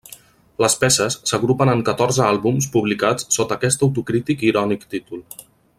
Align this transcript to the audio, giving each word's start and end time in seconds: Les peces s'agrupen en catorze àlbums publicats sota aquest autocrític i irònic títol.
Les 0.63 0.75
peces 0.83 1.17
s'agrupen 1.31 1.73
en 1.73 1.83
catorze 1.89 2.23
àlbums 2.29 2.69
publicats 2.77 3.29
sota 3.37 3.59
aquest 3.61 3.87
autocrític 3.89 4.43
i 4.47 4.51
irònic 4.55 4.89
títol. 4.95 5.27